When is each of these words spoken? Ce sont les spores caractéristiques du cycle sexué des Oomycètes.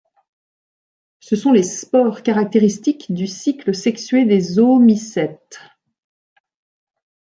Ce 1.19 1.35
sont 1.35 1.51
les 1.51 1.61
spores 1.61 2.23
caractéristiques 2.23 3.13
du 3.13 3.27
cycle 3.27 3.75
sexué 3.75 4.25
des 4.25 4.57
Oomycètes. 4.57 5.59